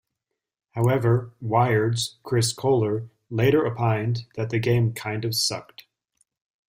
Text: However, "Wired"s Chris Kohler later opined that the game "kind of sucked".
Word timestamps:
However, 0.71 1.31
"Wired"s 1.39 2.15
Chris 2.23 2.53
Kohler 2.53 3.11
later 3.29 3.67
opined 3.67 4.25
that 4.33 4.49
the 4.49 4.57
game 4.57 4.93
"kind 4.93 5.23
of 5.23 5.35
sucked". 5.35 5.83